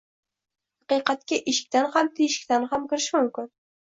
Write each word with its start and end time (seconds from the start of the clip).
Haqiqatga 0.93 1.39
eshikdan 1.53 1.87
ham, 1.97 2.09
teshikdan 2.21 2.67
ham 2.73 2.89
kirish 2.95 3.11
mumkin 3.19 3.53